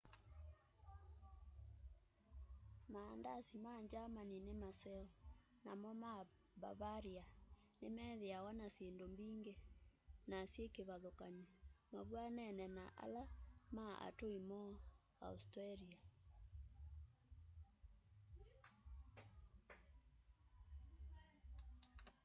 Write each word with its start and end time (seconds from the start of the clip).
maandasi 2.93 3.55
ma 3.65 3.73
germany 3.91 4.33
ni 4.47 4.53
maseo 4.63 5.05
namo 5.65 5.89
ma 6.03 6.13
bavaria 6.61 7.23
nimethiawa 7.81 8.51
na 8.59 8.67
syindu 8.75 9.05
mbingi 9.13 9.53
na 10.29 10.37
syikivathukany'o 10.51 11.45
mavw'anene 11.91 12.65
na 12.77 12.85
ala 13.03 13.23
ma 13.75 13.85
atui 14.07 14.37
moo 14.49 14.73
austria 15.27 15.99